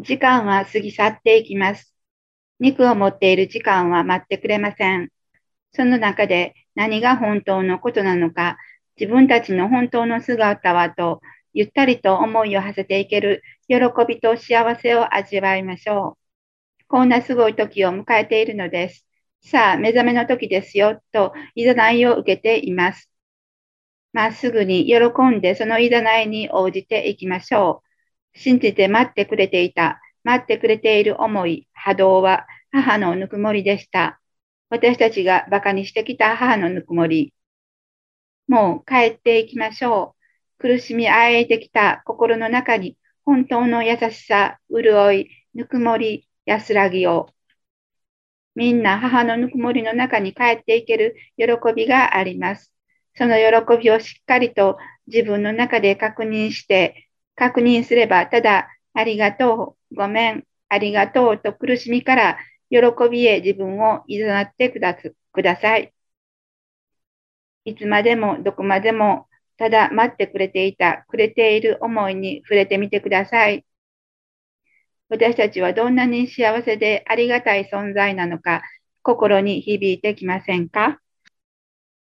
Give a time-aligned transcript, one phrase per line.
[0.00, 1.92] 時間は過ぎ去っていきます。
[2.60, 5.10] 肉を持っている時間は待ってくれません。
[5.72, 8.58] その中で何が本当のことなのか、
[8.96, 11.20] 自分たちの本当の姿はと、
[11.52, 13.76] ゆったりと思いを馳せていける喜
[14.06, 16.16] びと幸せを味わいましょ
[16.80, 16.84] う。
[16.86, 19.04] こんなすごい時を迎えているのです。
[19.42, 23.10] さあ、目覚めの時ですよ、と、いざないを受けています。
[24.12, 24.96] まっすぐに喜
[25.36, 27.87] んでそのいざないに応じていきましょう。
[28.34, 34.20] 信じて待ってくれていた、待ってくれている思い、波動は母のぬくもりでした。
[34.70, 37.32] 私たちが馬鹿にしてきた母のぬくもり。
[38.46, 40.14] もう帰っていきましょ
[40.58, 40.58] う。
[40.58, 47.28] 苦しみあえてきた心の中に本当の優しさ、潤い、ぬくもり、安らぎを。
[48.54, 51.44] みんな母のぬくもりの中に帰っていける喜
[51.76, 52.72] びがあります。
[53.16, 57.07] その喜びをしっかりと自分の中で確認して、
[57.38, 62.38] 確認すれば、ただ、ありがとう、ごめん、ありがとうと苦しみから
[62.70, 62.78] 喜
[63.10, 65.92] びへ自分を誘ってくだください。
[67.64, 73.64] いつまでもどこまでもただ待ってくれていた、くれている思いに触れてみてください。
[75.08, 78.62] 私たちはどんなに幸せでありがたい存在なのか、
[79.02, 81.00] 心に響いてきませんか？